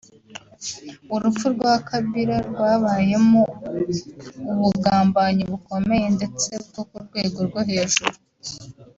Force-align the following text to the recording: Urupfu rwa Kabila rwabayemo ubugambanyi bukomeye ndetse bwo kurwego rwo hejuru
Urupfu 1.15 1.45
rwa 1.55 1.73
Kabila 1.87 2.35
rwabayemo 2.49 3.41
ubugambanyi 4.53 5.43
bukomeye 5.51 6.07
ndetse 6.17 6.49
bwo 6.67 6.83
kurwego 6.89 7.39
rwo 7.47 7.61
hejuru 7.69 8.15